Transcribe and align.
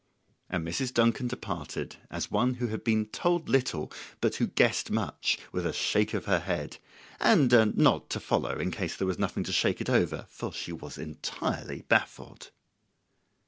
And 0.49 0.67
Mrs. 0.67 0.91
Duncan 0.91 1.27
departed 1.27 1.97
as 2.09 2.31
one 2.31 2.55
who 2.55 2.69
had 2.69 2.83
been 2.83 3.05
told 3.05 3.47
little 3.47 3.91
but 4.19 4.37
who 4.37 4.47
guessed 4.47 4.89
much, 4.89 5.37
with 5.51 5.63
a 5.63 5.71
shake 5.71 6.15
of 6.15 6.25
her 6.25 6.39
head, 6.39 6.77
and 7.19 7.53
a 7.53 7.67
nod 7.67 8.09
to 8.09 8.19
follow 8.19 8.57
in 8.57 8.71
case 8.71 8.95
there 8.97 9.05
was 9.05 9.19
nothing 9.19 9.43
to 9.43 9.51
shake 9.51 9.79
it 9.79 9.91
over; 9.91 10.25
for 10.31 10.51
she 10.51 10.71
was 10.71 10.97
entirely 10.97 11.83
baffled. 11.83 12.49